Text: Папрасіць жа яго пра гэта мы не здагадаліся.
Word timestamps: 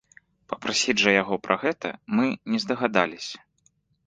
Папрасіць 0.53 0.95
жа 1.01 1.13
яго 1.21 1.37
пра 1.45 1.57
гэта 1.65 1.93
мы 2.21 2.27
не 2.55 2.63
здагадаліся. 2.65 3.37